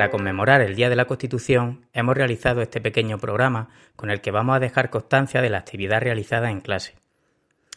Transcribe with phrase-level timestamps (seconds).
[0.00, 4.30] Para conmemorar el Día de la Constitución, hemos realizado este pequeño programa con el que
[4.30, 6.94] vamos a dejar constancia de la actividad realizada en clase.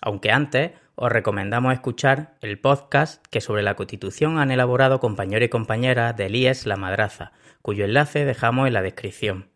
[0.00, 5.50] Aunque antes os recomendamos escuchar el podcast que sobre la Constitución han elaborado compañeros y
[5.50, 9.50] compañeras del IES La Madraza, cuyo enlace dejamos en la descripción.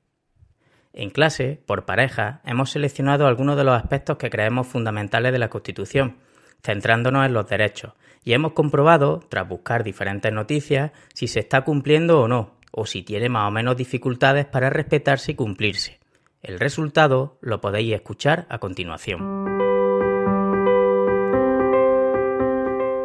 [0.92, 5.48] En clase, por pareja, hemos seleccionado algunos de los aspectos que creemos fundamentales de la
[5.48, 6.18] Constitución,
[6.62, 12.20] centrándonos en los derechos, y hemos comprobado, tras buscar diferentes noticias, si se está cumpliendo
[12.20, 15.98] o no, o si tiene más o menos dificultades para respetarse y cumplirse.
[16.42, 19.46] El resultado lo podéis escuchar a continuación.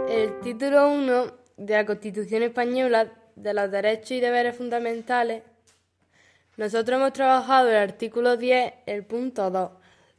[0.10, 1.26] El título 1
[1.58, 5.44] de la Constitución Española de los Derechos y Deberes Fundamentales
[6.58, 9.72] nosotros hemos trabajado el artículo 10, el punto 2,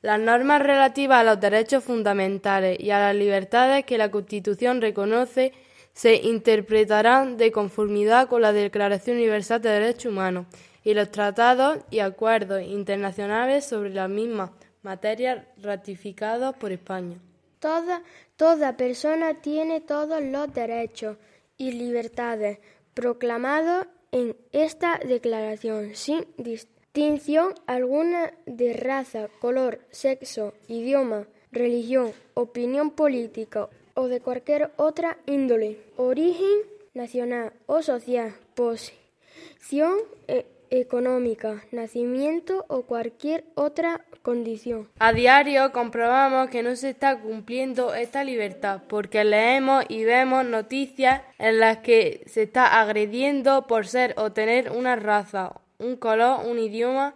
[0.03, 5.53] las normas relativas a los derechos fundamentales y a las libertades que la Constitución reconoce
[5.93, 10.47] se interpretarán de conformidad con la Declaración Universal de Derechos Humanos
[10.85, 14.51] y los tratados y acuerdos internacionales sobre las mismas
[14.83, 17.19] materias ratificados por España.
[17.59, 18.03] Toda,
[18.37, 21.16] toda persona tiene todos los derechos
[21.57, 22.59] y libertades
[22.93, 26.76] proclamados en esta declaración sin distinción
[27.66, 36.59] alguna de raza, color, sexo, idioma, religión, opinión política o de cualquier otra índole, origen
[36.95, 44.88] nacional o social, posición e económica, nacimiento o cualquier otra condición.
[44.99, 51.21] A diario comprobamos que no se está cumpliendo esta libertad porque leemos y vemos noticias
[51.38, 56.59] en las que se está agrediendo por ser o tener una raza, un color, un
[56.59, 57.15] idioma,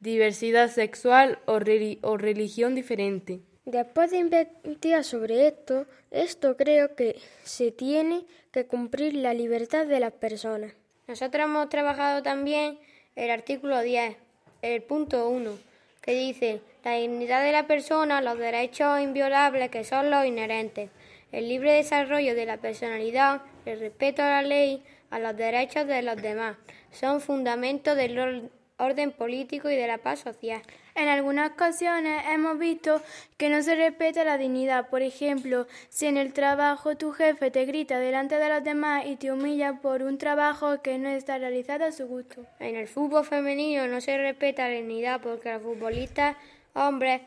[0.00, 1.58] diversidad sexual o,
[2.02, 3.40] o religión diferente.
[3.64, 10.00] Después de investigar sobre esto, esto creo que se tiene que cumplir la libertad de
[10.00, 10.72] las personas.
[11.06, 12.78] Nosotros hemos trabajado también
[13.14, 14.16] el artículo 10,
[14.62, 15.58] el punto 1,
[16.00, 20.90] que dice la dignidad de la persona, los derechos inviolables que son los inherentes,
[21.30, 26.02] el libre desarrollo de la personalidad, el respeto a la ley, a los derechos de
[26.02, 26.56] los demás,
[26.90, 30.62] son fundamentos del orden político y de la paz social.
[30.94, 33.00] En algunas ocasiones hemos visto
[33.38, 34.90] que no se respeta la dignidad.
[34.90, 39.16] Por ejemplo, si en el trabajo tu jefe te grita delante de los demás y
[39.16, 42.44] te humilla por un trabajo que no está realizado a su gusto.
[42.58, 46.36] En el fútbol femenino no se respeta la dignidad porque los futbolistas
[46.74, 47.22] hombres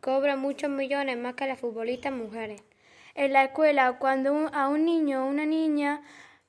[0.00, 2.62] cobran muchos millones más que las futbolistas mujeres.
[3.14, 6.02] En la escuela, cuando a un niño o una niña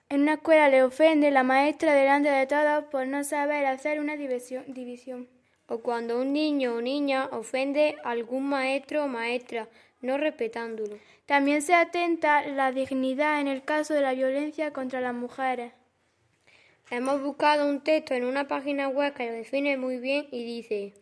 [0.09, 4.15] en una escuela le ofende la maestra delante de todos por no saber hacer una
[4.15, 5.27] división
[5.67, 9.67] o cuando un niño o niña ofende a algún maestro o maestra,
[10.01, 10.97] no respetándolo.
[11.25, 15.73] También se atenta la dignidad en el caso de la violencia contra las mujeres.
[16.91, 20.93] Hemos buscado un texto en una página web que lo define muy bien y dice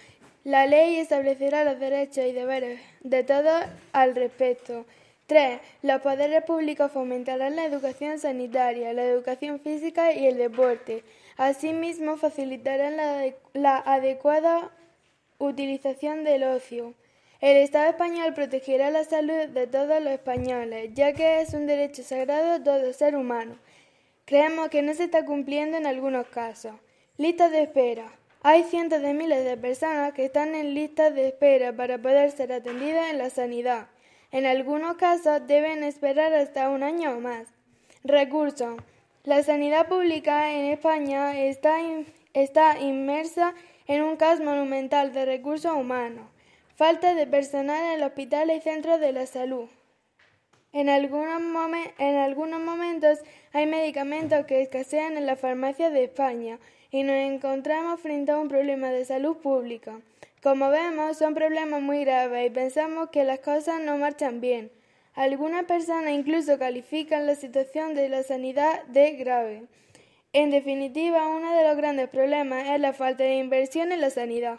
[0.45, 4.85] La ley establecerá los derechos y deberes de todos al respecto.
[5.27, 5.59] 3.
[5.83, 11.03] Los poderes públicos fomentarán la educación sanitaria, la educación física y el deporte.
[11.39, 12.97] Asimismo, facilitarán
[13.55, 14.71] la, adecuada
[15.39, 16.93] utilización del ocio.
[17.41, 22.03] El Estado español protegerá la salud de todos los españoles, ya que es un derecho
[22.03, 23.57] sagrado de todo ser humano.
[24.27, 26.73] Creemos que no se está cumpliendo en algunos casos.
[27.19, 28.11] Listas de espera.
[28.43, 32.51] Hay cientos de miles de personas que están en listas de espera para poder ser
[32.51, 33.89] atendidas en la sanidad.
[34.33, 37.49] En algunos casos deben esperar hasta un año o más.
[38.03, 38.77] Recursos.
[39.25, 41.77] La sanidad pública en España está,
[42.33, 43.55] está inmersa
[43.87, 46.27] en un caos monumental de recursos humanos,
[46.77, 49.69] falta de personal en hospitales y centros de la salud.
[50.75, 51.41] En algunos,
[51.99, 53.21] en algunos momentos
[53.53, 56.59] hay medicamentos que escasean en las farmacias de España
[56.91, 60.01] y nos encontramos frente a un problema de salud pública.
[60.43, 64.73] Como vemos, son problemas muy graves y pensamos que las cosas no marchan bien.
[65.15, 69.63] Algunas personas incluso califican la situación de la sanidad de grave.
[70.33, 74.59] En definitiva, uno de los grandes problemas es la falta de inversión en la sanidad.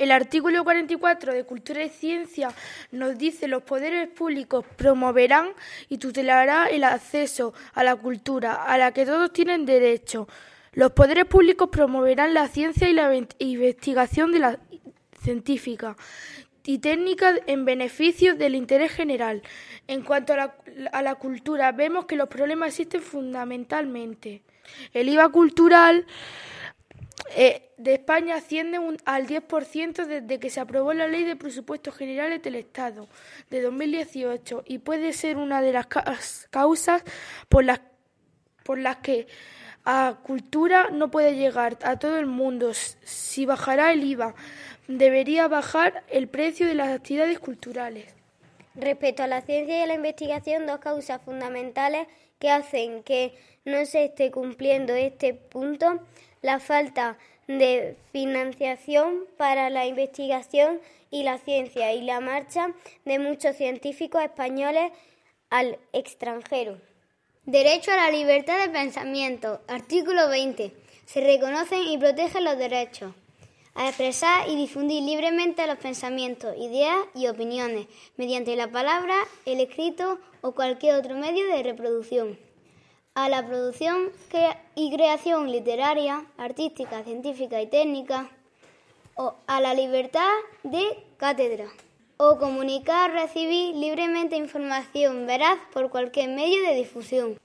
[0.00, 2.48] El artículo 44 de Cultura y Ciencia
[2.90, 5.50] nos dice los poderes públicos promoverán
[5.90, 10.26] y tutelarán el acceso a la cultura a la que todos tienen derecho.
[10.72, 14.58] Los poderes públicos promoverán la ciencia y la investigación la
[15.22, 15.98] científica
[16.64, 19.42] y técnica en beneficio del interés general.
[19.86, 24.40] En cuanto a la, cultura, vemos que los problemas existen fundamentalmente.
[24.94, 26.06] El IVA cultural
[27.34, 32.42] eh, de España asciende al 10% desde que se aprobó la Ley de Presupuestos Generales
[32.42, 33.08] del Estado
[33.50, 37.02] de 2018 y puede ser una de las causas
[37.48, 37.80] por las,
[38.64, 39.26] por las que
[39.84, 42.72] a cultura no puede llegar a todo el mundo.
[42.74, 44.34] Si bajará el IVA,
[44.88, 48.14] debería bajar el precio de las actividades culturales.
[48.74, 52.06] Respecto a la ciencia y a la investigación, dos causas fundamentales
[52.38, 53.34] que hacen que
[53.64, 56.00] no se esté cumpliendo este punto,
[56.42, 62.72] la falta de financiación para la investigación y la ciencia y la marcha
[63.04, 64.92] de muchos científicos españoles
[65.50, 66.78] al extranjero.
[67.44, 69.60] Derecho a la libertad de pensamiento.
[69.66, 70.72] Artículo 20.
[71.06, 73.12] Se reconocen y protegen los derechos
[73.74, 79.14] a expresar y difundir libremente los pensamientos, ideas y opiniones mediante la palabra,
[79.46, 82.49] el escrito o cualquier otro medio de reproducción.
[83.14, 84.10] A la producción
[84.76, 88.30] y creación literaria, artística, científica y técnica.
[89.16, 90.30] O a la libertad
[90.62, 90.84] de
[91.16, 91.66] cátedra.
[92.16, 97.38] O comunicar, recibir libremente información veraz por cualquier medio de difusión.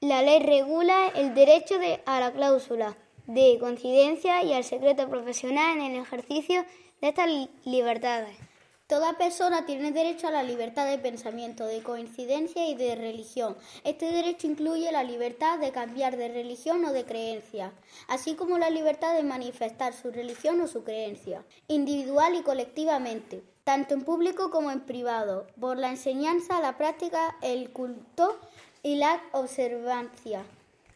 [0.00, 1.74] La ley regula el derecho
[2.06, 6.64] a la cláusula de coincidencia y al secreto profesional en el ejercicio
[7.00, 7.28] de estas
[7.64, 8.47] libertades.
[8.88, 13.54] Toda persona tiene derecho a la libertad de pensamiento, de coincidencia y de religión.
[13.84, 17.70] Este derecho incluye la libertad de cambiar de religión o de creencia,
[18.06, 23.92] así como la libertad de manifestar su religión o su creencia, individual y colectivamente, tanto
[23.92, 28.40] en público como en privado, por la enseñanza, la práctica, el culto
[28.82, 30.44] y la observancia.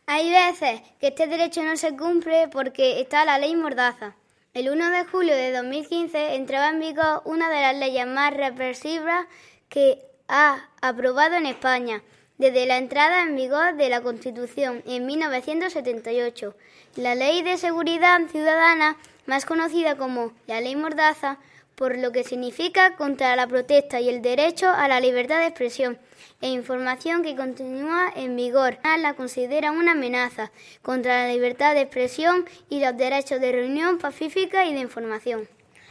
[0.06, 4.16] Hay veces que este derecho no se cumple porque está la ley Mordaza.
[4.54, 9.26] El 1 de julio de 2015 entraba en vigor una de las leyes más represivas
[9.70, 12.02] que ha aprobado en España
[12.36, 16.54] desde la entrada en vigor de la Constitución en 1978.
[16.96, 21.38] La Ley de Seguridad Ciudadana, más conocida como la Ley Mordaza,
[21.74, 25.98] por lo que significa contra la protesta y el derecho a la libertad de expresión
[26.40, 28.78] e información que continúa en vigor.
[28.98, 30.52] La considera una amenaza
[30.82, 35.48] contra la libertad de expresión y los derechos de reunión pacífica y de información.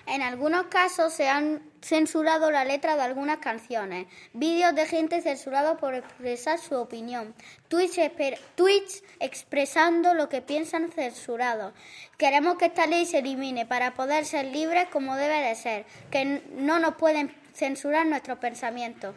[0.08, 5.78] En algunos casos se han censurado la letra de algunas canciones, vídeos de gente censurados
[5.80, 7.36] por expresar su opinión,
[7.68, 11.74] tweets, expresando lo que piensan censurados.
[12.18, 16.42] Queremos que esta ley se elimine para poder ser libres como debe de ser, que
[16.56, 19.16] no nos pueden censurar nuestros pensamientos.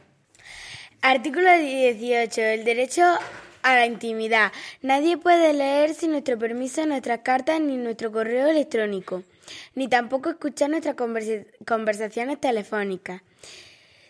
[1.00, 2.40] Artículo 18.
[2.40, 3.04] El derecho
[3.62, 4.52] a la intimidad.
[4.82, 9.22] Nadie puede leer sin nuestro permiso nuestras cartas ni nuestro correo electrónico
[9.74, 10.96] ni tampoco escuchar nuestras
[11.66, 13.22] conversaciones telefónicas.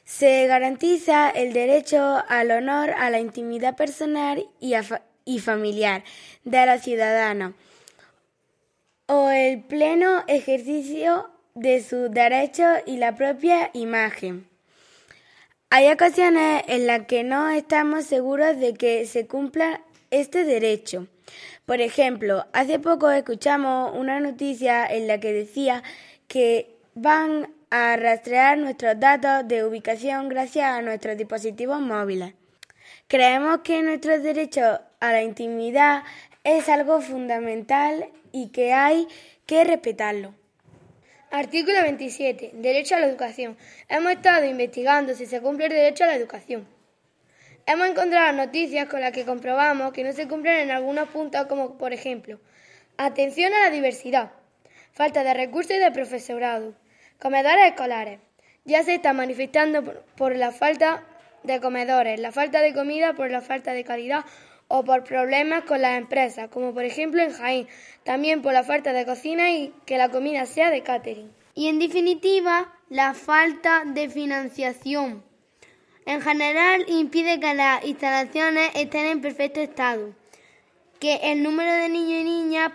[0.04, 4.74] Se garantiza el derecho al honor, a la intimidad personal y,
[5.24, 6.04] y familiar
[6.44, 7.54] de los ciudadanos
[9.06, 14.48] o el pleno ejercicio de sus derechos y la propia imagen.
[15.70, 21.08] Hay ocasiones en las que no estamos seguros de que se cumpla este derecho.
[21.66, 25.82] Por ejemplo, hace poco escuchamos una noticia en la que decía
[26.28, 32.34] que van a rastrear nuestros datos de ubicación gracias a nuestros dispositivos móviles.
[33.08, 36.02] Creemos que nuestro derecho a la intimidad
[36.44, 39.08] es algo fundamental y que hay
[39.46, 40.34] que respetarlo.
[41.30, 42.50] Artículo 27.
[42.54, 43.56] Derecho a la educación.
[43.88, 46.73] Hemos estado investigando si se cumple el derecho a la educación.
[47.66, 51.78] Hemos encontrado noticias con las que comprobamos que no se cumplen en algunos puntos como
[51.78, 52.38] por ejemplo
[52.98, 54.32] atención a la diversidad,
[54.92, 56.74] falta de recursos y de profesorado,
[57.18, 58.20] comedores escolares.
[58.66, 59.82] Ya se está manifestando
[60.14, 61.04] por, la falta
[61.42, 64.26] de comedores, la falta de comida por la falta de calidad
[64.68, 67.66] o por problemas con las empresas, como por ejemplo en Jaén,
[68.04, 71.32] también por la falta de cocina y que la comida sea de catering.
[71.54, 75.22] Y en definitiva, la falta de financiación
[76.06, 80.12] en general impide que las instalaciones estén en perfecto estado,
[81.00, 82.72] que el número de niños y niñas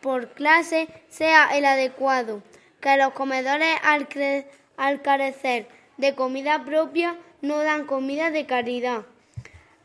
[0.00, 2.42] por, clase sea el adecuado,
[2.80, 4.08] que los comedores al,
[4.76, 9.02] al carecer de comida propia no dan comida de calidad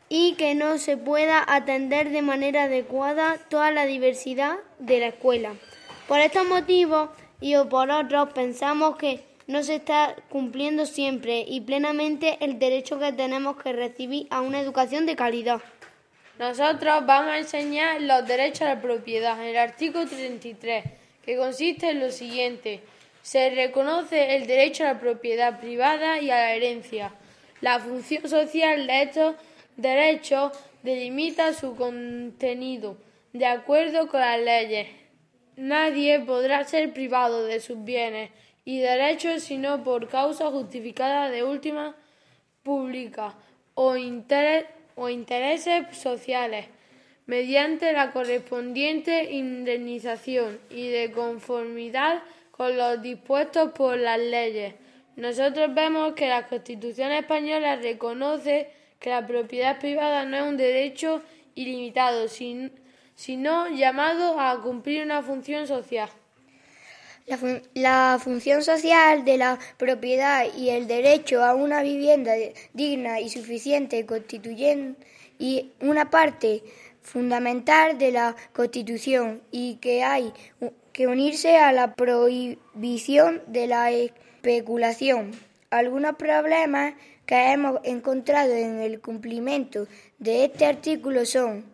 [0.08, 5.54] y que no se pueda atender de manera adecuada toda la diversidad de la escuela.
[6.06, 7.10] Por estos motivos
[7.40, 13.12] y por otros pensamos que no se está cumpliendo siempre y plenamente el derecho que
[13.12, 15.60] tenemos que recibir a una educación de calidad.
[16.38, 20.84] Nosotros vamos a enseñar los derechos a la propiedad en el artículo 33,
[21.24, 22.80] que consiste en lo siguiente.
[23.22, 27.12] Se reconoce el derecho a la propiedad privada y a la herencia.
[27.60, 29.36] La función social de estos
[29.76, 32.98] derechos delimita su contenido
[33.32, 34.88] de acuerdo con las leyes.
[35.56, 38.30] Nadie podrá ser privado de sus bienes
[38.64, 41.96] y derechos sino por causa justificada de última
[42.62, 43.34] pública
[43.74, 43.94] o,
[44.96, 46.66] o intereses sociales,
[47.26, 54.74] mediante la correspondiente indemnización y de conformidad con los dispuestos por las leyes.
[55.16, 61.22] Nosotros vemos que la Constitución española reconoce que la propiedad privada no es un derecho
[61.54, 66.08] ilimitado, sino llamado a cumplir una función social.
[67.26, 72.34] La, función social de la propiedad y el derecho a una vivienda
[72.74, 74.96] digna y suficiente constituyen
[75.38, 76.62] y una parte
[77.02, 80.34] fundamental de la Constitución y que hay
[80.92, 85.32] que unirse a la prohibición de la especulación.
[85.70, 86.92] Algunos problemas
[87.24, 89.86] que hemos encontrado en el cumplimiento
[90.18, 91.64] de este artículo son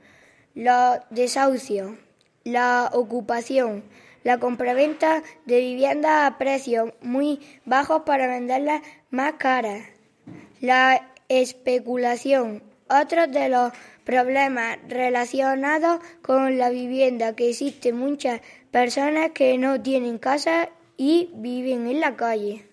[0.55, 1.99] la desahucio,
[2.45, 3.83] la ocupación,
[4.25, 9.83] la compraventa de viviendas a precios muy bajos para venderlas más caras,
[10.61, 13.73] la especulación, otros de los
[14.05, 21.87] problemas relacionados con la vivienda, que existen muchas personas que no tienen casa y viven
[21.87, 22.70] en la calle.